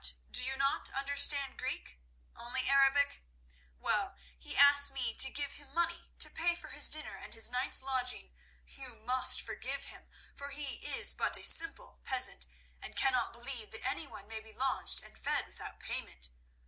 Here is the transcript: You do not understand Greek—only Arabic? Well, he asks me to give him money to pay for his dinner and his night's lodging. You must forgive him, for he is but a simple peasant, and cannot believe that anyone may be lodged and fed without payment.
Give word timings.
You 0.03 0.15
do 0.31 0.57
not 0.57 0.89
understand 0.93 1.59
Greek—only 1.59 2.67
Arabic? 2.67 3.21
Well, 3.79 4.15
he 4.39 4.57
asks 4.57 4.89
me 4.89 5.13
to 5.13 5.29
give 5.29 5.51
him 5.53 5.71
money 5.75 6.09
to 6.17 6.29
pay 6.31 6.55
for 6.55 6.69
his 6.69 6.89
dinner 6.89 7.15
and 7.17 7.35
his 7.35 7.51
night's 7.51 7.83
lodging. 7.83 8.33
You 8.65 8.95
must 8.95 9.43
forgive 9.43 9.83
him, 9.83 10.09
for 10.35 10.49
he 10.49 10.77
is 10.77 11.13
but 11.13 11.37
a 11.37 11.43
simple 11.43 11.99
peasant, 12.03 12.47
and 12.81 12.95
cannot 12.97 13.31
believe 13.31 13.69
that 13.69 13.85
anyone 13.87 14.27
may 14.27 14.39
be 14.39 14.53
lodged 14.53 15.03
and 15.03 15.15
fed 15.15 15.45
without 15.45 15.79
payment. 15.79 16.29